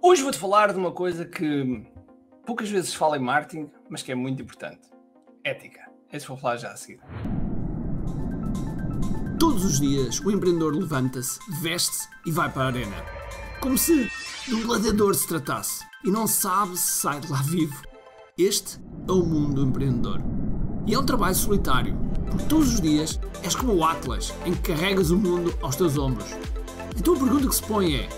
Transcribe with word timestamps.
Hoje 0.00 0.22
vou-te 0.22 0.38
falar 0.38 0.72
de 0.72 0.78
uma 0.78 0.92
coisa 0.92 1.24
que 1.24 1.84
poucas 2.46 2.70
vezes 2.70 2.94
fala 2.94 3.16
em 3.16 3.20
marketing, 3.20 3.68
mas 3.90 4.00
que 4.00 4.12
é 4.12 4.14
muito 4.14 4.40
importante: 4.40 4.88
ética. 5.42 5.80
É 6.10 6.16
isso 6.16 6.26
que 6.26 6.32
vou 6.32 6.38
falar 6.38 6.56
já 6.56 6.70
a 6.70 6.76
seguir. 6.76 7.00
Todos 9.38 9.64
os 9.64 9.80
dias 9.80 10.20
o 10.20 10.30
empreendedor 10.30 10.74
levanta-se, 10.74 11.40
veste-se 11.60 12.08
e 12.24 12.30
vai 12.30 12.50
para 12.50 12.62
a 12.62 12.66
arena. 12.66 12.96
Como 13.60 13.76
se 13.76 14.10
de 14.46 14.54
um 14.54 14.64
gladiador 14.64 15.14
se 15.14 15.26
tratasse 15.26 15.84
e 16.04 16.10
não 16.10 16.28
sabe 16.28 16.76
se 16.76 17.00
sai 17.00 17.20
de 17.20 17.30
lá 17.30 17.42
vivo. 17.42 17.82
Este 18.38 18.78
é 19.08 19.12
o 19.12 19.24
mundo 19.24 19.56
do 19.56 19.68
empreendedor. 19.68 20.20
E 20.86 20.94
é 20.94 20.98
um 20.98 21.04
trabalho 21.04 21.34
solitário, 21.34 21.94
porque 22.30 22.44
todos 22.44 22.74
os 22.74 22.80
dias 22.80 23.18
és 23.42 23.54
como 23.54 23.74
o 23.74 23.84
Atlas, 23.84 24.32
em 24.46 24.54
que 24.54 24.72
carregas 24.72 25.10
o 25.10 25.18
mundo 25.18 25.52
aos 25.60 25.74
teus 25.74 25.98
ombros. 25.98 26.30
Então 26.96 27.14
a 27.14 27.18
pergunta 27.18 27.48
que 27.48 27.54
se 27.54 27.62
põe 27.62 27.96
é: 27.96 28.08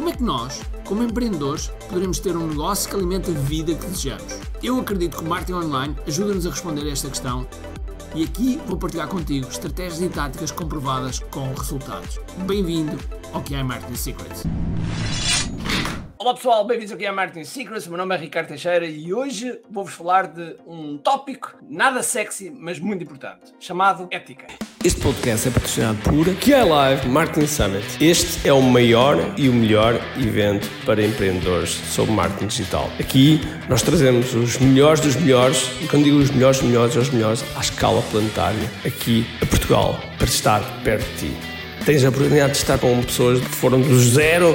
como 0.00 0.08
é 0.08 0.12
que 0.14 0.22
nós, 0.22 0.62
como 0.86 1.02
empreendedores, 1.02 1.66
poderemos 1.86 2.18
ter 2.20 2.34
um 2.34 2.46
negócio 2.46 2.88
que 2.88 2.96
alimente 2.96 3.30
a 3.30 3.34
vida 3.34 3.74
que 3.74 3.84
desejamos? 3.84 4.32
Eu 4.62 4.80
acredito 4.80 5.18
que 5.18 5.22
o 5.22 5.28
marketing 5.28 5.52
online 5.52 5.94
ajuda-nos 6.06 6.46
a 6.46 6.50
responder 6.50 6.88
a 6.88 6.90
esta 6.90 7.10
questão 7.10 7.46
e 8.14 8.24
aqui 8.24 8.58
vou 8.66 8.78
partilhar 8.78 9.08
contigo 9.08 9.46
estratégias 9.46 10.00
e 10.00 10.08
táticas 10.08 10.50
comprovadas 10.52 11.18
com 11.18 11.52
resultados. 11.52 12.18
Bem-vindo 12.46 12.98
ao 13.34 13.44
é 13.52 13.62
Marketing 13.62 13.94
Secrets. 13.94 14.44
Olá 16.22 16.34
pessoal, 16.34 16.66
bem-vindos 16.66 16.92
aqui 16.92 17.06
a 17.06 17.12
Marketing 17.14 17.44
Secrets. 17.44 17.86
Meu 17.86 17.96
nome 17.96 18.14
é 18.14 18.18
Ricardo 18.18 18.48
Teixeira 18.48 18.84
e 18.84 19.10
hoje 19.10 19.58
vou-vos 19.70 19.94
falar 19.94 20.26
de 20.26 20.54
um 20.66 20.98
tópico 20.98 21.56
nada 21.66 22.02
sexy, 22.02 22.50
mas 22.54 22.78
muito 22.78 23.02
importante, 23.02 23.54
chamado 23.58 24.06
ética. 24.10 24.48
Este 24.84 25.00
podcast 25.00 25.48
é 25.48 25.50
patrocinado 25.50 25.98
por 26.02 26.26
QI 26.36 26.62
Live 26.62 27.08
Marketing 27.08 27.46
Summit. 27.46 28.04
Este 28.04 28.46
é 28.46 28.52
o 28.52 28.60
maior 28.60 29.16
e 29.38 29.48
o 29.48 29.52
melhor 29.54 29.94
evento 30.18 30.68
para 30.84 31.02
empreendedores 31.02 31.70
sobre 31.70 32.12
marketing 32.12 32.48
digital. 32.48 32.90
Aqui 33.00 33.40
nós 33.66 33.80
trazemos 33.80 34.34
os 34.34 34.58
melhores 34.58 35.00
dos 35.00 35.16
melhores, 35.16 35.70
e 35.80 35.88
quando 35.88 36.04
digo 36.04 36.18
os 36.18 36.30
melhores 36.30 36.58
dos 36.58 36.68
melhores, 36.68 36.96
os 36.96 37.08
melhores 37.08 37.44
à 37.56 37.60
escala 37.60 38.02
planetária, 38.10 38.70
aqui 38.84 39.26
a 39.40 39.46
Portugal, 39.46 39.98
para 40.18 40.26
estar 40.26 40.60
perto 40.84 41.10
de 41.14 41.30
ti. 41.30 41.36
Tens 41.86 42.04
a 42.04 42.10
oportunidade 42.10 42.52
de 42.52 42.58
estar 42.58 42.78
com 42.78 43.02
pessoas 43.02 43.40
que 43.40 43.48
foram 43.48 43.80
do 43.80 43.98
zero 43.98 44.54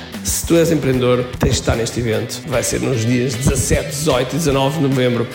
se 0.23 0.45
tu 0.45 0.55
és 0.55 0.71
empreendedor, 0.71 1.25
tens 1.39 1.55
de 1.55 1.59
estar 1.61 1.75
neste 1.75 1.99
evento. 1.99 2.41
Vai 2.47 2.63
ser 2.63 2.81
nos 2.81 3.05
dias 3.05 3.33
17, 3.35 3.89
18 3.89 4.35
e 4.35 4.37
19 4.37 4.77
de 4.77 4.87
novembro 4.87 5.27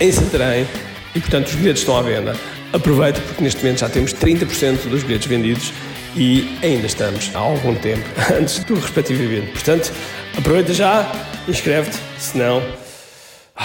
em 0.00 0.12
Santarém 0.12 0.66
e, 1.14 1.20
portanto, 1.20 1.48
os 1.48 1.54
bilhetes 1.54 1.82
estão 1.82 1.96
à 1.96 2.02
venda. 2.02 2.36
Aproveita 2.72 3.20
porque 3.20 3.42
neste 3.42 3.62
momento 3.62 3.80
já 3.80 3.88
temos 3.88 4.12
30% 4.12 4.88
dos 4.88 5.02
bilhetes 5.02 5.26
vendidos 5.26 5.72
e 6.16 6.58
ainda 6.62 6.86
estamos 6.86 7.30
há 7.34 7.38
algum 7.38 7.74
tempo 7.74 8.04
antes 8.38 8.58
do 8.64 8.74
respectivo 8.74 9.22
evento. 9.22 9.52
Portanto, 9.52 9.92
aproveita 10.36 10.74
já, 10.74 11.10
inscreve-te, 11.48 11.98
senão 12.18 12.62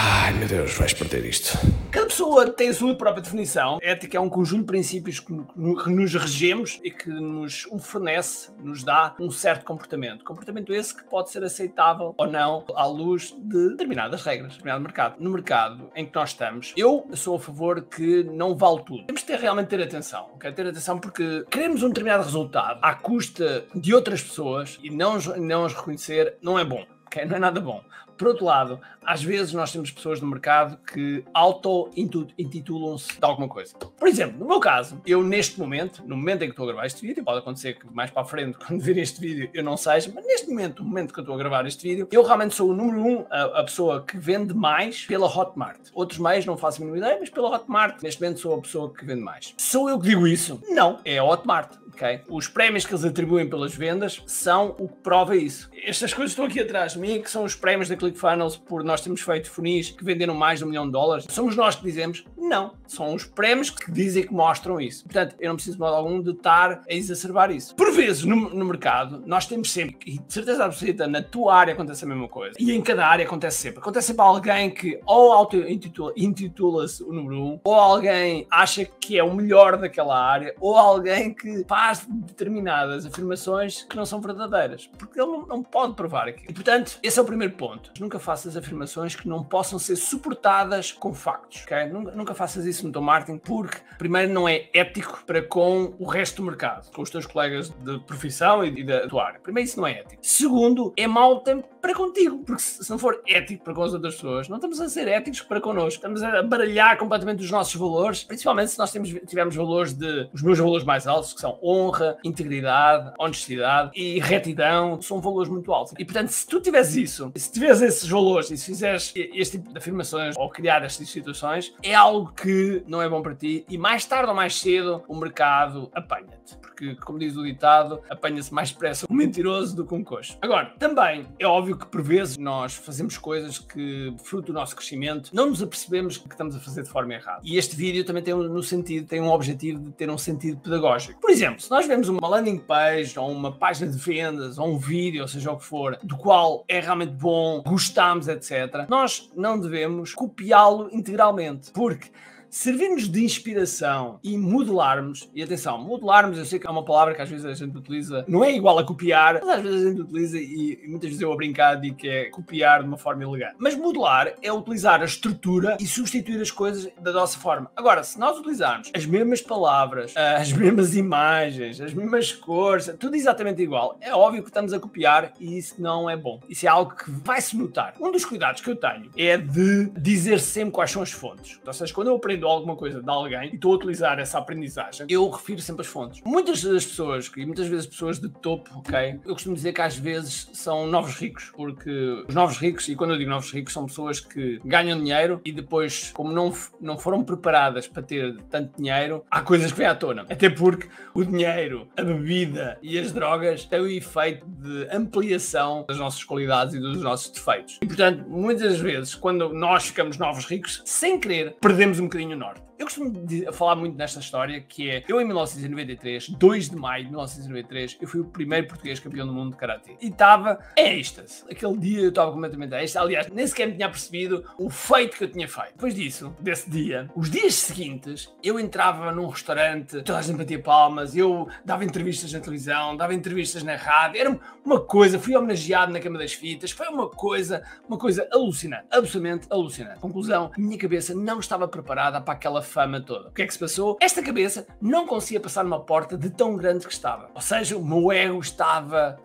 Ai 0.02 0.32
meu 0.32 0.48
Deus, 0.48 0.78
vais 0.78 0.94
perder 0.94 1.26
isto. 1.26 1.58
Cada 1.92 2.08
pessoa 2.08 2.50
tem 2.50 2.70
a 2.70 2.74
sua 2.74 2.96
própria 2.96 3.22
definição. 3.22 3.80
ética 3.82 4.18
é 4.18 4.22
um 4.22 4.30
conjunto 4.30 4.62
de 4.62 4.68
princípios 4.68 5.20
que 5.20 5.34
nos 5.58 6.14
regemos 6.14 6.80
e 6.82 6.90
que 6.90 7.10
nos 7.10 7.68
fornece, 7.82 8.50
nos 8.64 8.82
dá 8.82 9.14
um 9.20 9.30
certo 9.30 9.66
comportamento. 9.66 10.24
Comportamento 10.24 10.74
esse 10.74 10.96
que 10.96 11.04
pode 11.04 11.30
ser 11.30 11.44
aceitável 11.44 12.16
ou 12.18 12.28
não 12.28 12.64
à 12.76 12.86
luz 12.86 13.36
de 13.38 13.72
determinadas 13.72 14.24
regras, 14.24 14.54
determinado 14.54 14.82
mercado. 14.82 15.16
No 15.20 15.32
mercado 15.32 15.92
em 15.94 16.06
que 16.06 16.16
nós 16.16 16.30
estamos, 16.30 16.74
eu 16.78 17.06
sou 17.14 17.36
a 17.36 17.40
favor 17.40 17.82
que 17.82 18.24
não 18.24 18.56
vale 18.56 18.82
tudo. 18.86 19.04
Temos 19.04 19.20
de 19.20 19.28
ter, 19.28 19.38
realmente 19.38 19.68
ter 19.68 19.84
atenção. 19.84 20.30
Okay? 20.36 20.50
Ter 20.54 20.68
atenção 20.68 20.98
porque 20.98 21.44
queremos 21.52 21.84
um 21.84 21.90
determinado 21.90 22.24
resultado 22.24 22.80
à 22.82 22.94
custa 22.96 23.66
de 23.76 23.94
outras 23.94 24.22
pessoas 24.22 24.80
e 24.82 24.90
não, 24.90 25.18
não 25.18 25.66
as 25.66 25.74
reconhecer 25.74 26.38
não 26.42 26.58
é 26.58 26.64
bom. 26.64 26.86
Okay? 27.08 27.26
Não 27.26 27.36
é 27.36 27.40
nada 27.40 27.60
bom. 27.60 27.84
Por 28.20 28.28
outro 28.28 28.44
lado, 28.44 28.82
às 29.02 29.24
vezes 29.24 29.54
nós 29.54 29.72
temos 29.72 29.92
pessoas 29.92 30.20
no 30.20 30.28
mercado 30.28 30.78
que 30.92 31.24
auto-intitulam-se 31.34 33.18
de 33.18 33.26
alguma 33.26 33.48
coisa. 33.48 33.74
Por 33.98 34.10
exemplo, 34.10 34.38
no 34.38 34.46
meu 34.46 34.60
caso, 34.60 35.02
eu 35.06 35.24
neste 35.24 35.58
momento, 35.58 36.04
no 36.06 36.18
momento 36.18 36.44
em 36.44 36.48
que 36.48 36.52
estou 36.52 36.66
a 36.68 36.74
gravar 36.74 36.86
este 36.86 37.08
vídeo, 37.08 37.24
pode 37.24 37.40
acontecer 37.40 37.76
que 37.80 37.90
mais 37.94 38.12
para 38.12 38.24
a 38.24 38.26
frente, 38.26 38.58
quando 38.68 38.82
vir 38.82 38.98
este 38.98 39.22
vídeo, 39.22 39.50
eu 39.54 39.64
não 39.64 39.78
seja, 39.78 40.12
mas 40.14 40.26
neste 40.26 40.50
momento, 40.50 40.84
no 40.84 40.90
momento 40.90 41.14
que 41.14 41.20
eu 41.22 41.22
estou 41.22 41.34
a 41.34 41.38
gravar 41.38 41.66
este 41.66 41.88
vídeo, 41.88 42.10
eu 42.12 42.22
realmente 42.22 42.54
sou 42.56 42.72
o 42.72 42.74
número 42.74 43.00
um, 43.00 43.26
a, 43.30 43.62
a 43.62 43.64
pessoa 43.64 44.04
que 44.04 44.18
vende 44.18 44.54
mais 44.54 45.06
pela 45.06 45.26
Hotmart. 45.26 45.80
Outros 45.94 46.20
meios 46.20 46.46
não 46.46 46.58
faço 46.58 46.82
a 46.82 46.86
mínima 46.86 46.98
ideia, 46.98 47.18
mas 47.22 47.30
pela 47.30 47.50
Hotmart, 47.56 48.04
neste 48.04 48.22
momento 48.22 48.42
sou 48.42 48.54
a 48.54 48.62
pessoa 48.62 48.94
que 48.94 49.06
vende 49.06 49.22
mais. 49.22 49.54
Sou 49.58 49.90
eu 49.90 49.98
que 49.98 50.10
digo 50.10 50.28
isso? 50.28 50.62
Não, 50.68 51.00
é 51.06 51.20
a 51.20 51.24
Hotmart. 51.24 51.72
Okay? 51.94 52.22
Os 52.28 52.48
prémios 52.48 52.86
que 52.86 52.94
eles 52.94 53.04
atribuem 53.04 53.50
pelas 53.50 53.74
vendas 53.74 54.22
são 54.26 54.76
o 54.78 54.88
que 54.88 54.96
prova 55.04 55.36
isso. 55.36 55.70
Estas 55.84 56.14
coisas 56.14 56.32
estão 56.32 56.46
aqui 56.46 56.60
atrás 56.60 56.94
de 56.94 57.00
mim, 57.00 57.22
que 57.22 57.30
são 57.30 57.44
os 57.44 57.56
prémios 57.56 57.90
da 57.90 57.96
ClickFunnels 57.96 58.58
por 58.58 58.84
nós 58.84 59.02
termos 59.02 59.22
feito 59.22 59.50
funis 59.50 59.92
que 59.92 60.04
venderam 60.04 60.34
mais 60.34 60.60
de 60.60 60.66
um 60.66 60.70
milhão 60.70 60.86
de 60.86 60.92
dólares. 60.92 61.26
Somos 61.30 61.56
nós 61.56 61.76
que 61.76 61.84
dizemos? 61.84 62.24
Não. 62.38 62.74
São 62.88 63.14
os 63.14 63.26
prémios 63.26 63.70
que 63.70 63.92
dizem 63.92 64.24
que 64.24 64.34
mostram 64.34 64.80
isso. 64.80 65.04
Portanto, 65.04 65.36
eu 65.40 65.50
não 65.50 65.56
preciso 65.56 65.78
de 65.78 65.82
modo 65.82 65.96
algum 65.96 66.22
de 66.22 66.32
estar 66.32 66.82
a 66.90 66.94
exacerbar 66.94 67.52
isso. 67.52 67.76
Por 67.76 67.92
vezes, 67.92 68.24
no, 68.24 68.36
no 68.36 68.66
mercado, 68.66 69.24
nós 69.26 69.46
temos 69.46 69.72
sempre, 69.72 69.98
e 70.06 70.18
de 70.20 70.34
certeza 70.34 70.66
absoluta, 70.66 71.08
na 71.08 71.22
tua 71.22 71.56
área 71.56 71.74
acontece 71.74 72.06
a 72.06 72.08
mesma 72.08 72.28
coisa. 72.28 72.56
E 72.60 72.72
em 72.72 72.82
cada 72.82 73.06
área 73.06 73.26
acontece 73.26 73.58
sempre. 73.58 73.80
Acontece 73.80 74.08
sempre 74.08 74.24
alguém 74.24 74.70
que 74.72 75.00
ou 75.06 75.32
auto-intitula-se 75.32 77.04
o 77.04 77.14
número 77.14 77.42
um, 77.42 77.60
ou 77.64 77.74
alguém 77.74 78.48
acha 78.50 78.86
que 78.86 79.18
é 79.18 79.24
o 79.24 79.34
melhor 79.34 79.78
daquela 79.78 80.20
área, 80.20 80.56
ou 80.60 80.76
alguém 80.76 81.34
que 81.34 81.64
faz 81.68 81.89
faz 81.90 82.06
determinadas 82.08 83.06
afirmações 83.06 83.84
que 83.84 83.96
não 83.96 84.06
são 84.06 84.22
verdadeiras, 84.22 84.88
porque 84.98 85.20
ele 85.20 85.32
não, 85.48 85.64
pode 85.64 85.96
provar 85.96 86.28
aquilo. 86.28 86.52
E, 86.52 86.54
portanto, 86.54 87.00
esse 87.02 87.18
é 87.18 87.22
o 87.22 87.26
primeiro 87.26 87.54
ponto. 87.56 87.92
Nunca 88.00 88.20
faças 88.20 88.56
afirmações 88.56 89.16
que 89.16 89.28
não 89.28 89.44
possam 89.44 89.80
ser 89.80 89.96
suportadas 89.96 90.92
com 90.92 91.14
factos, 91.14 91.64
ok? 91.64 91.88
Nunca, 91.88 92.12
nunca 92.12 92.34
faças 92.36 92.66
isso 92.66 92.86
no 92.86 92.92
teu 92.92 93.02
marketing, 93.02 93.40
porque, 93.40 93.78
primeiro, 93.98 94.32
não 94.32 94.48
é 94.48 94.70
ético 94.74 95.24
para 95.26 95.42
com 95.42 95.96
o 95.98 96.06
resto 96.06 96.38
do 96.38 96.44
mercado, 96.44 96.92
com 96.92 97.02
os 97.02 97.10
teus 97.10 97.26
colegas 97.26 97.70
de 97.70 98.00
profissão 98.02 98.64
e 98.64 98.84
da 98.84 99.08
tua 99.08 99.26
área. 99.26 99.40
Primeiro, 99.40 99.68
isso 99.68 99.80
não 99.80 99.88
é 99.88 100.00
ético. 100.00 100.20
Segundo, 100.22 100.94
é 100.96 101.08
mau 101.08 101.40
tempo 101.42 101.68
para 101.82 101.94
contigo, 101.94 102.40
porque 102.40 102.62
se 102.62 102.90
não 102.90 103.00
for 103.00 103.22
ético 103.26 103.64
para 103.64 103.74
com 103.74 103.84
as 103.84 103.94
outras 103.94 104.16
pessoas, 104.16 104.50
não 104.50 104.58
estamos 104.58 104.80
a 104.82 104.90
ser 104.90 105.08
éticos 105.08 105.42
para 105.42 105.62
connosco, 105.62 105.96
estamos 105.96 106.22
a 106.22 106.44
baralhar 106.44 106.98
completamente 106.98 107.44
os 107.44 107.50
nossos 107.50 107.74
valores, 107.76 108.24
principalmente 108.24 108.72
se 108.72 108.78
nós 108.78 108.92
temos, 108.92 109.10
tivermos 109.10 109.56
valores 109.56 109.94
de 109.94 110.30
os 110.34 110.42
meus 110.42 110.60
valores 110.60 110.86
mais 110.86 111.08
altos, 111.08 111.34
que 111.34 111.40
são 111.40 111.58
honra, 111.70 112.18
integridade, 112.24 113.14
honestidade 113.20 113.92
e 113.96 114.20
retidão, 114.20 115.02
são 115.02 115.22
valores 115.22 115.50
muito 115.50 115.72
altos. 115.72 115.94
E 115.98 116.06
portanto, 116.06 116.30
se 116.30 116.48
tu 116.48 116.60
tiveres 116.60 116.96
isso, 116.96 117.32
se 117.36 117.52
tiveres 117.52 117.82
esses 117.82 118.10
valores 118.10 118.50
e 118.50 118.58
se 118.58 118.66
fizeres 118.66 119.14
este 119.16 119.58
tipo 119.58 119.72
de 119.72 119.78
afirmações 119.78 120.36
ou 120.38 120.50
criar 120.50 120.84
estas 120.84 121.10
situações, 121.10 121.74
é 121.84 121.94
algo 121.94 122.32
que 122.34 122.84
não 122.88 123.02
é 123.02 123.10
bom 123.10 123.22
para 123.22 123.36
ti 123.36 123.66
e 123.70 123.78
mais 123.78 124.06
tarde 124.06 124.30
ou 124.30 124.36
mais 124.36 124.60
cedo 124.60 125.04
o 125.08 125.16
mercado 125.16 125.90
apanha-te. 125.94 126.58
Porque, 126.58 126.96
como 126.96 127.20
diz 127.20 127.36
o 127.36 127.44
ditado, 127.44 128.02
apanha-se 128.10 128.54
mais 128.54 128.72
depressa 128.72 129.06
um 129.10 129.14
mentiroso 129.14 129.76
do 129.76 129.86
que 129.86 129.94
um 129.94 130.04
coxo. 130.04 130.38
Agora, 130.42 130.74
também 130.80 131.28
é 131.38 131.46
óbvio 131.46 131.78
que 131.78 131.86
por 131.86 132.02
vezes 132.02 132.38
nós 132.38 132.74
fazemos 132.74 133.18
coisas 133.18 133.60
que, 133.60 134.14
fruto 134.24 134.48
do 134.48 134.54
nosso 134.54 134.76
crescimento, 134.76 135.30
não 135.34 135.50
nos 135.50 135.62
apercebemos 135.62 136.18
que 136.18 136.30
estamos 136.30 136.56
a 136.56 136.60
fazer 136.60 136.84
de 136.84 136.90
forma 136.90 137.14
errada. 137.14 137.42
E 137.44 137.58
este 137.58 137.76
vídeo 137.76 138.06
também 138.06 138.24
tem 138.24 138.34
um, 138.34 138.44
no 138.44 138.64
sentido, 138.64 139.06
tem 139.08 139.20
um 139.22 139.30
objetivo 139.30 139.80
de 139.84 139.92
ter 139.92 140.10
um 140.10 140.18
sentido 140.18 140.58
pedagógico. 140.62 141.20
Por 141.20 141.30
exemplo, 141.30 141.59
se 141.60 141.70
nós 141.70 141.86
vemos 141.86 142.08
uma 142.08 142.26
landing 142.28 142.58
page 142.58 143.20
ou 143.20 143.30
uma 143.30 143.52
página 143.52 143.92
de 143.92 143.98
vendas 143.98 144.58
ou 144.58 144.68
um 144.68 144.78
vídeo, 144.78 145.22
ou 145.22 145.28
seja 145.28 145.52
o 145.52 145.58
que 145.58 145.66
for, 145.66 145.98
do 146.02 146.18
qual 146.18 146.64
é 146.68 146.80
realmente 146.80 147.12
bom, 147.12 147.62
gostamos, 147.62 148.28
etc., 148.28 148.86
nós 148.88 149.30
não 149.36 149.60
devemos 149.60 150.14
copiá-lo 150.14 150.90
integralmente, 150.92 151.72
porque 151.72 152.10
servir-nos 152.50 153.10
de 153.10 153.24
inspiração 153.24 154.20
e 154.24 154.38
modelarmos, 154.38 155.30
e 155.34 155.44
atenção, 155.44 155.78
modelarmos, 155.78 156.38
eu 156.38 156.46
sei 156.46 156.60
que 156.60 156.68
é 156.68 156.70
uma 156.70 156.84
palavra 156.84 157.14
que 157.14 157.22
às 157.22 157.30
vezes 157.30 157.46
a 157.46 157.54
gente 157.54 157.78
utiliza, 157.78 158.26
não 158.28 158.44
é 158.44 158.54
igual 158.54 158.78
a 158.80 158.84
copiar, 158.84 159.40
mas 159.46 159.58
às 159.58 159.64
vezes 159.64 159.86
a 159.86 159.90
gente 159.90 160.02
utiliza 160.02 160.38
e, 160.38 160.80
e 160.84 160.88
muitas 160.88 161.10
vezes 161.10 161.22
eu 161.22 161.32
a 161.32 161.36
brincar 161.36 161.76
digo 161.76 161.96
que 161.96 162.08
é 162.08 162.26
copiar 162.26 162.82
de 162.82 162.88
uma 162.88 162.98
forma 162.98 163.24
elegante. 163.24 163.56
Mas 163.58 163.76
modelar 163.76 164.34
é 164.42 164.52
utilizar 164.52 165.02
a 165.02 165.06
estrutura 165.06 165.78
e 165.80 165.86
substituir 165.86 166.42
as 166.42 166.52
coisas 166.52 166.92
da 167.00 167.12
nossa 167.12 167.38
forma. 167.38 167.72
Agora, 167.76 168.04
se 168.04 168.20
nós 168.20 168.38
utilizarmos 168.38 168.92
as 168.94 169.06
mesmas 169.06 169.42
palavras, 169.42 170.14
as 170.16 170.52
mesmas 170.52 170.96
imagens, 170.96 171.80
as 171.80 171.94
mesmas 171.94 172.32
cores, 172.32 172.94
tudo 173.00 173.16
exatamente 173.16 173.62
igual, 173.62 173.98
é 174.02 174.14
óbvio 174.14 174.42
que 174.42 174.50
estamos 174.50 174.74
a 174.74 174.80
copiar 174.80 175.34
e 175.40 175.58
isso 175.58 175.76
não 175.80 176.10
é 176.10 176.18
bom. 176.18 176.40
Isso 176.50 176.66
é 176.66 176.70
algo 176.70 176.96
que 176.96 177.12
vai 177.12 177.42
se 177.42 177.56
notar. 177.58 177.94
Um 178.00 178.12
dos 178.12 178.26
cuidados 178.26 178.62
que 178.62 178.70
eu 178.70 178.76
tenho 178.76 179.12
é 179.18 179.38
de 179.38 179.90
dizer 179.98 180.40
sempre 180.40 180.72
quais 180.72 180.92
são 180.92 181.02
as 181.02 181.12
fontes. 181.12 181.60
Ou 181.66 181.74
seja, 181.74 181.94
quando 181.94 182.08
eu 182.08 182.16
aprendo 182.16 182.39
alguma 182.46 182.76
coisa 182.76 183.02
de 183.02 183.10
alguém 183.10 183.52
e 183.52 183.56
estou 183.56 183.74
a 183.74 183.76
utilizar 183.76 184.20
essa 184.20 184.38
aprendizagem, 184.38 185.06
eu 185.10 185.30
refiro 185.30 185.62
sempre 185.62 185.82
as 185.82 185.88
fontes. 185.88 186.22
Muitas 186.26 186.64
das 186.64 186.86
pessoas, 186.86 187.32
e 187.36 187.46
muitas 187.46 187.68
vezes 187.68 187.86
pessoas 187.86 188.20
de 188.20 188.30
topo, 188.30 188.70
ok? 188.80 189.20
Eu 189.26 189.34
costumo 189.34 189.56
dizer 189.56 189.74
que 189.74 189.82
às 189.82 189.98
vezes 189.98 190.50
são 190.54 190.88
novos 190.88 191.16
ricos, 191.16 191.52
porque 191.56 192.24
os 192.28 192.36
novos 192.36 192.58
ricos, 192.58 192.88
e 192.88 192.96
quando 192.96 193.12
eu 193.12 193.18
digo 193.18 193.30
novos 193.30 193.52
ricos, 193.52 193.74
são 193.74 193.86
pessoas 193.86 194.20
que 194.20 194.60
ganham 194.64 194.98
dinheiro 194.98 195.42
e 195.44 195.52
depois, 195.52 196.12
como 196.14 196.32
não, 196.32 196.54
não 196.80 196.98
foram 196.98 197.24
preparadas 197.24 197.88
para 197.88 198.04
ter 198.04 198.38
tanto 198.50 198.78
dinheiro, 198.78 199.24
há 199.30 199.42
coisas 199.42 199.72
que 199.72 199.78
vêm 199.78 199.88
à 199.88 199.96
tona. 199.96 200.26
Até 200.30 200.50
porque 200.50 200.88
o 201.14 201.24
dinheiro, 201.24 201.88
a 201.98 202.04
bebida 202.04 202.78
e 202.82 202.98
as 202.98 203.12
drogas 203.12 203.66
têm 203.66 203.80
o 203.80 203.88
efeito 203.88 204.46
de 204.46 204.88
ampliação 204.92 205.86
das 205.88 205.98
nossas 205.98 206.24
qualidades 206.24 206.76
e 206.76 206.80
dos 206.80 207.02
nossos 207.02 207.32
defeitos. 207.32 207.78
E 207.82 207.86
portanto, 207.86 208.26
muitas 208.28 208.80
vezes, 208.80 209.16
quando 209.16 209.54
nós 209.54 209.88
ficamos 209.88 210.18
novos 210.18 210.46
ricos, 210.46 210.82
sem 210.86 211.20
querer, 211.20 211.56
perdemos 211.60 212.00
um 212.00 212.04
bocadinho 212.04 212.29
norte. 212.36 212.69
Eu 212.80 212.86
costumo 212.86 213.14
falar 213.52 213.76
muito 213.76 213.98
nesta 213.98 214.22
história 214.22 214.62
que 214.62 214.90
é 214.90 215.04
eu 215.06 215.20
em 215.20 215.26
1993, 215.26 216.30
2 216.30 216.70
de 216.70 216.78
maio 216.78 217.04
de 217.04 217.10
1993, 217.10 217.98
eu 218.00 218.08
fui 218.08 218.22
o 218.22 218.24
primeiro 218.24 218.68
português 218.68 219.02
campeão 219.02 219.28
do 219.28 219.34
mundo 219.34 219.52
de 219.52 219.58
karatê. 219.58 219.98
E 220.02 220.08
estava 220.08 220.58
êxtase. 220.78 221.44
Aquele 221.52 221.78
dia 221.78 222.04
eu 222.04 222.08
estava 222.08 222.32
completamente 222.32 222.74
êxtase. 222.76 222.98
Aliás, 222.98 223.28
nem 223.28 223.46
sequer 223.46 223.68
me 223.68 223.76
tinha 223.76 223.90
percebido 223.90 224.46
o 224.58 224.70
feito 224.70 225.18
que 225.18 225.26
eu 225.26 225.30
tinha 225.30 225.46
feito. 225.46 225.74
Depois 225.74 225.94
disso, 225.94 226.34
desse 226.40 226.70
dia, 226.70 227.10
os 227.14 227.30
dias 227.30 227.56
seguintes, 227.56 228.34
eu 228.42 228.58
entrava 228.58 229.12
num 229.12 229.28
restaurante, 229.28 230.02
toda 230.02 230.20
a 230.20 230.22
gente 230.22 230.38
batia 230.38 230.60
palmas, 230.60 231.18
eu 231.18 231.50
dava 231.66 231.84
entrevistas 231.84 232.32
na 232.32 232.40
televisão, 232.40 232.96
dava 232.96 233.14
entrevistas 233.14 233.62
na 233.62 233.76
rádio, 233.76 234.22
era 234.22 234.40
uma 234.64 234.80
coisa, 234.80 235.20
fui 235.20 235.36
homenageado 235.36 235.92
na 235.92 236.00
cama 236.00 236.18
das 236.18 236.32
fitas, 236.32 236.72
foi 236.72 236.88
uma 236.88 237.10
coisa, 237.10 237.62
uma 237.90 237.98
coisa 237.98 238.26
alucinante, 238.32 238.86
absolutamente 238.90 239.48
alucinante. 239.50 240.00
Conclusão, 240.00 240.50
minha 240.58 240.78
cabeça 240.78 241.14
não 241.14 241.42
estava 241.42 241.68
preparada 241.68 242.22
para 242.22 242.36
aquela 242.36 242.69
fama 242.70 243.02
toda. 243.02 243.30
O 243.30 243.32
que 243.32 243.42
é 243.42 243.48
que 243.48 243.54
se 243.54 243.60
passou? 243.60 243.98
Esta 244.00 244.22
cabeça 244.22 244.68
não 244.82 245.06
conseguia 245.08 245.40
passar 245.40 245.64
numa 245.64 245.80
porta 245.80 246.18
de 246.18 246.30
tão 246.30 246.56
grande 246.56 246.86
que 246.86 246.94
estava. 246.94 247.30
Ou 247.34 247.42
seja, 247.42 247.78
o 247.78 247.84
meu 247.84 248.12
ego 248.12 248.40
estava. 248.40 249.20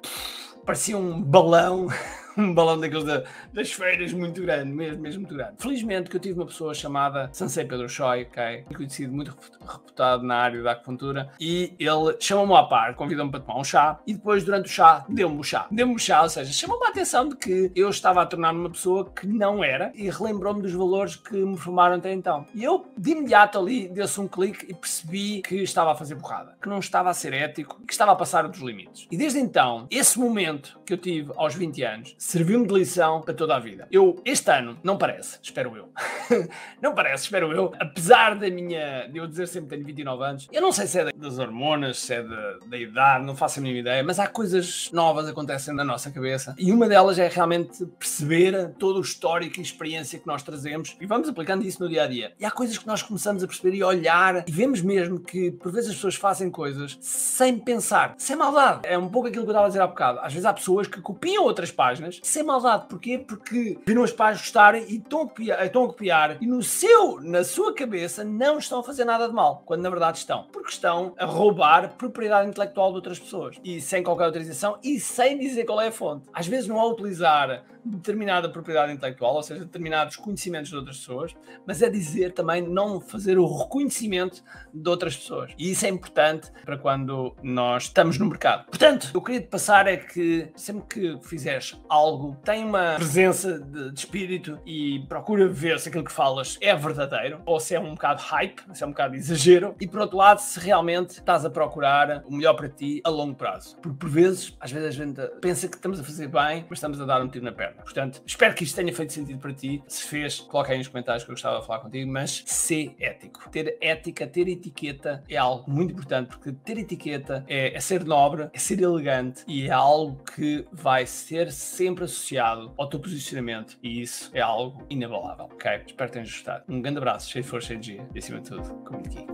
parecia 0.64 0.96
um 0.96 1.22
balão. 1.22 1.88
um 2.38 2.52
balão 2.52 2.78
daqueles 2.78 3.04
da, 3.04 3.22
das 3.52 3.72
feiras 3.72 4.12
muito 4.12 4.42
grande, 4.42 4.70
mesmo, 4.72 5.02
mesmo 5.02 5.20
muito 5.22 5.34
grande. 5.34 5.54
Felizmente 5.58 6.10
que 6.10 6.16
eu 6.16 6.20
tive 6.20 6.38
uma 6.38 6.46
pessoa 6.46 6.74
chamada 6.74 7.28
Sansei 7.32 7.64
Pedro 7.64 7.88
Choi, 7.88 8.22
ok? 8.22 8.64
Conhecido, 8.74 9.12
muito 9.12 9.36
reputado 9.60 10.22
na 10.22 10.36
área 10.36 10.62
da 10.62 10.72
acupuntura, 10.72 11.30
e 11.40 11.74
ele 11.78 12.16
chamou-me 12.20 12.54
à 12.54 12.64
par, 12.64 12.94
convidou-me 12.94 13.30
para 13.30 13.40
tomar 13.40 13.58
um 13.58 13.64
chá, 13.64 13.98
e 14.06 14.14
depois, 14.14 14.44
durante 14.44 14.66
o 14.66 14.72
chá, 14.72 15.04
deu-me 15.08 15.38
o 15.38 15.42
chá. 15.42 15.66
Deu-me 15.70 15.94
o 15.94 15.98
chá, 15.98 16.22
ou 16.22 16.28
seja, 16.28 16.52
chamou-me 16.52 16.86
a 16.86 16.90
atenção 16.90 17.28
de 17.28 17.36
que 17.36 17.72
eu 17.74 17.88
estava 17.88 18.22
a 18.22 18.26
tornar-me 18.26 18.60
uma 18.60 18.70
pessoa 18.70 19.10
que 19.10 19.26
não 19.26 19.62
era, 19.62 19.92
e 19.94 20.10
relembrou-me 20.10 20.62
dos 20.62 20.72
valores 20.72 21.16
que 21.16 21.36
me 21.36 21.56
formaram 21.56 21.96
até 21.96 22.12
então. 22.12 22.46
E 22.54 22.64
eu, 22.64 22.86
de 22.96 23.12
imediato 23.12 23.58
ali, 23.58 23.88
deu-se 23.88 24.20
um 24.20 24.28
clique 24.28 24.66
e 24.68 24.74
percebi 24.74 25.42
que 25.42 25.56
estava 25.56 25.92
a 25.92 25.94
fazer 25.94 26.14
borrada, 26.14 26.56
que 26.60 26.68
não 26.68 26.78
estava 26.78 27.10
a 27.10 27.14
ser 27.14 27.32
ético, 27.32 27.80
que 27.86 27.92
estava 27.92 28.12
a 28.12 28.16
passar 28.16 28.48
dos 28.48 28.60
limites. 28.60 29.06
E 29.10 29.16
desde 29.16 29.38
então, 29.38 29.86
esse 29.90 30.18
momento 30.18 30.78
que 30.84 30.92
eu 30.92 30.98
tive 30.98 31.32
aos 31.36 31.54
20 31.54 31.82
anos, 31.82 32.14
serviu-me 32.24 32.66
de 32.66 32.72
lição 32.72 33.20
para 33.20 33.34
toda 33.34 33.54
a 33.54 33.60
vida. 33.60 33.86
Eu, 33.90 34.18
este 34.24 34.50
ano, 34.50 34.78
não 34.82 34.96
parece, 34.96 35.38
espero 35.42 35.76
eu. 35.76 35.90
não 36.80 36.94
parece, 36.94 37.24
espero 37.24 37.52
eu. 37.52 37.72
Apesar 37.78 38.34
da 38.34 38.48
minha, 38.48 39.06
de 39.08 39.18
eu 39.18 39.26
dizer 39.26 39.46
sempre 39.46 39.68
que 39.68 39.74
tenho 39.74 39.86
29 39.86 40.24
anos, 40.24 40.48
eu 40.50 40.62
não 40.62 40.72
sei 40.72 40.86
se 40.86 41.00
é 41.00 41.12
das 41.12 41.38
hormonas, 41.38 42.00
se 42.00 42.14
é 42.14 42.22
da, 42.22 42.58
da 42.66 42.78
idade, 42.78 43.26
não 43.26 43.36
faço 43.36 43.58
a 43.58 43.62
mínima 43.62 43.80
ideia, 43.80 44.02
mas 44.02 44.18
há 44.18 44.26
coisas 44.26 44.90
novas 44.90 45.28
acontecem 45.28 45.74
na 45.74 45.84
nossa 45.84 46.10
cabeça 46.10 46.54
e 46.58 46.72
uma 46.72 46.88
delas 46.88 47.18
é 47.18 47.28
realmente 47.28 47.84
perceber 47.98 48.70
todo 48.78 48.96
o 48.96 49.02
histórico 49.02 49.58
e 49.60 49.62
experiência 49.62 50.18
que 50.18 50.26
nós 50.26 50.42
trazemos 50.42 50.96
e 50.98 51.04
vamos 51.04 51.28
aplicando 51.28 51.62
isso 51.66 51.82
no 51.82 51.90
dia 51.90 52.04
a 52.04 52.06
dia. 52.06 52.32
E 52.40 52.44
há 52.46 52.50
coisas 52.50 52.78
que 52.78 52.86
nós 52.86 53.02
começamos 53.02 53.44
a 53.44 53.46
perceber 53.46 53.76
e 53.76 53.84
olhar 53.84 54.48
e 54.48 54.50
vemos 54.50 54.80
mesmo 54.80 55.20
que 55.20 55.50
por 55.50 55.70
vezes 55.70 55.90
as 55.90 55.96
pessoas 55.96 56.14
fazem 56.14 56.50
coisas 56.50 56.96
sem 57.02 57.58
pensar, 57.58 58.14
sem 58.16 58.34
maldade. 58.34 58.80
É 58.84 58.96
um 58.96 59.10
pouco 59.10 59.28
aquilo 59.28 59.44
que 59.44 59.50
eu 59.50 59.52
estava 59.52 59.66
a 59.66 59.68
dizer 59.68 59.82
há 59.82 59.86
bocado. 59.86 60.20
Às 60.20 60.32
vezes 60.32 60.46
há 60.46 60.54
pessoas 60.54 60.88
que 60.88 61.02
copiam 61.02 61.44
outras 61.44 61.70
páginas 61.70 62.13
sem 62.22 62.42
maldade. 62.42 62.86
Porquê? 62.88 63.18
Porque 63.18 63.78
viram 63.86 64.02
os 64.02 64.12
pais 64.12 64.38
gostarem 64.38 64.84
e 64.88 64.96
estão 64.96 65.22
a, 65.22 65.28
copiar, 65.28 65.66
estão 65.66 65.84
a 65.84 65.86
copiar 65.88 66.42
e 66.42 66.46
no 66.46 66.62
seu, 66.62 67.20
na 67.20 67.44
sua 67.44 67.74
cabeça 67.74 68.24
não 68.24 68.58
estão 68.58 68.80
a 68.80 68.82
fazer 68.82 69.04
nada 69.04 69.28
de 69.28 69.34
mal, 69.34 69.62
quando 69.64 69.82
na 69.82 69.90
verdade 69.90 70.18
estão. 70.18 70.44
Porque 70.52 70.70
estão 70.70 71.14
a 71.18 71.24
roubar 71.24 71.96
propriedade 71.96 72.48
intelectual 72.48 72.90
de 72.90 72.96
outras 72.96 73.18
pessoas 73.18 73.56
e 73.64 73.80
sem 73.80 74.02
qualquer 74.02 74.24
autorização 74.24 74.78
e 74.82 74.98
sem 75.00 75.38
dizer 75.38 75.64
qual 75.64 75.80
é 75.80 75.88
a 75.88 75.92
fonte. 75.92 76.28
Às 76.32 76.46
vezes 76.46 76.68
não 76.68 76.80
é 76.80 76.86
utilizar 76.86 77.64
determinada 77.84 78.48
propriedade 78.48 78.92
intelectual, 78.92 79.34
ou 79.34 79.42
seja, 79.42 79.64
determinados 79.64 80.16
conhecimentos 80.16 80.70
de 80.70 80.76
outras 80.76 80.98
pessoas, 80.98 81.36
mas 81.66 81.82
é 81.82 81.90
dizer 81.90 82.32
também 82.32 82.62
não 82.62 83.00
fazer 83.00 83.38
o 83.38 83.46
reconhecimento 83.46 84.42
de 84.72 84.88
outras 84.88 85.16
pessoas. 85.16 85.52
E 85.58 85.70
isso 85.70 85.84
é 85.84 85.88
importante 85.88 86.50
para 86.64 86.78
quando 86.78 87.36
nós 87.42 87.84
estamos 87.84 88.18
no 88.18 88.26
mercado. 88.26 88.64
Portanto, 88.66 89.10
eu 89.12 89.20
queria 89.20 89.40
te 89.40 89.48
passar 89.48 89.86
é 89.86 89.96
que 89.96 90.48
sempre 90.56 90.84
que 90.88 91.28
fizeres 91.28 91.78
algo, 91.88 92.03
tem 92.44 92.64
uma 92.64 92.94
presença 92.96 93.58
de, 93.58 93.90
de 93.90 93.98
espírito 93.98 94.58
e 94.66 95.04
procura 95.08 95.48
ver 95.48 95.78
se 95.80 95.88
aquilo 95.88 96.04
que 96.04 96.12
falas 96.12 96.58
é 96.60 96.74
verdadeiro 96.74 97.40
ou 97.44 97.58
se 97.60 97.74
é 97.74 97.80
um 97.80 97.94
bocado 97.94 98.22
hype, 98.22 98.62
se 98.72 98.82
é 98.82 98.86
um 98.86 98.90
bocado 98.90 99.14
exagero. 99.14 99.74
E 99.80 99.86
por 99.86 100.00
outro 100.00 100.16
lado, 100.16 100.38
se 100.38 100.58
realmente 100.60 101.10
estás 101.18 101.44
a 101.44 101.50
procurar 101.50 102.22
o 102.26 102.32
melhor 102.32 102.54
para 102.54 102.68
ti 102.68 103.00
a 103.04 103.10
longo 103.10 103.34
prazo. 103.34 103.76
Porque 103.80 103.98
por 103.98 104.08
vezes, 104.08 104.56
às 104.60 104.70
vezes 104.70 104.88
a 104.88 105.04
gente 105.04 105.20
pensa 105.40 105.68
que 105.68 105.76
estamos 105.76 106.00
a 106.00 106.04
fazer 106.04 106.28
bem, 106.28 106.64
mas 106.68 106.78
estamos 106.78 107.00
a 107.00 107.04
dar 107.04 107.22
um 107.22 107.28
tiro 107.28 107.44
na 107.44 107.52
perna. 107.52 107.82
Portanto, 107.82 108.22
espero 108.26 108.54
que 108.54 108.64
isto 108.64 108.76
tenha 108.76 108.92
feito 108.92 109.12
sentido 109.12 109.38
para 109.38 109.52
ti. 109.52 109.82
Se 109.86 110.04
fez, 110.04 110.40
coloca 110.40 110.72
aí 110.72 110.78
nos 110.78 110.88
comentários 110.88 111.24
que 111.24 111.30
eu 111.30 111.34
gostava 111.34 111.60
de 111.60 111.66
falar 111.66 111.80
contigo, 111.80 112.10
mas 112.10 112.42
ser 112.46 112.94
ético. 112.98 113.48
Ter 113.50 113.76
ética, 113.80 114.26
ter 114.26 114.48
etiqueta 114.48 115.22
é 115.28 115.36
algo 115.36 115.70
muito 115.70 115.92
importante, 115.92 116.28
porque 116.28 116.52
ter 116.52 116.78
etiqueta 116.78 117.44
é, 117.46 117.74
é 117.74 117.80
ser 117.80 118.04
nobre, 118.04 118.48
é 118.52 118.58
ser 118.58 118.80
elegante 118.80 119.44
e 119.46 119.66
é 119.66 119.72
algo 119.72 120.22
que 120.34 120.66
vai 120.72 121.06
ser 121.06 121.52
sempre 121.52 121.93
associado 122.02 122.72
ao 122.76 122.88
teu 122.88 122.98
posicionamento 122.98 123.76
e 123.82 124.02
isso 124.02 124.30
é 124.32 124.40
algo 124.40 124.84
inabalável, 124.90 125.44
ok? 125.44 125.70
Espero 125.86 126.10
que 126.10 126.12
tenhas 126.14 126.30
gostado. 126.30 126.64
Um 126.68 126.82
grande 126.82 126.98
abraço, 126.98 127.30
cheio 127.30 127.44
de 127.44 127.50
força 127.50 127.72
e 127.72 127.76
energia 127.76 128.08
e 128.12 128.18
acima 128.18 128.40
de 128.40 128.48
tudo, 128.50 128.68
comigo 128.84 129.06
aqui. 129.06 129.26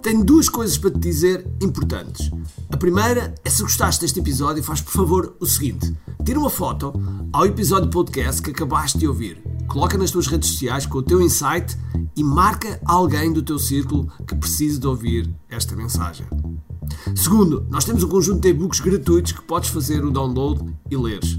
Tenho 0.00 0.24
duas 0.24 0.48
coisas 0.48 0.78
para 0.78 0.90
te 0.90 0.98
dizer 0.98 1.46
importantes. 1.60 2.30
A 2.72 2.76
primeira 2.76 3.34
é 3.44 3.50
se 3.50 3.62
gostaste 3.62 4.00
deste 4.00 4.20
episódio, 4.20 4.62
faz 4.62 4.80
por 4.80 4.92
favor 4.92 5.36
o 5.38 5.44
seguinte: 5.44 5.94
tira 6.24 6.38
uma 6.38 6.48
foto 6.48 6.92
ao 7.32 7.44
episódio 7.44 7.90
podcast 7.90 8.40
que 8.40 8.50
acabaste 8.50 8.96
de 8.96 9.06
ouvir. 9.06 9.42
Coloca 9.68 9.98
nas 9.98 10.10
tuas 10.10 10.26
redes 10.26 10.48
sociais 10.48 10.86
com 10.86 10.98
o 10.98 11.02
teu 11.02 11.20
insight 11.20 11.76
e 12.16 12.24
marca 12.24 12.80
alguém 12.84 13.32
do 13.32 13.42
teu 13.42 13.58
círculo 13.58 14.10
que 14.26 14.34
precise 14.34 14.80
de 14.80 14.86
ouvir 14.86 15.32
esta 15.48 15.76
mensagem. 15.76 16.26
Segundo, 17.14 17.66
nós 17.70 17.84
temos 17.84 18.02
um 18.02 18.08
conjunto 18.08 18.40
de 18.40 18.48
e-books 18.48 18.80
gratuitos 18.80 19.32
que 19.32 19.42
podes 19.42 19.70
fazer 19.70 20.04
o 20.04 20.10
download 20.10 20.74
e 20.90 20.96
leres. 20.96 21.38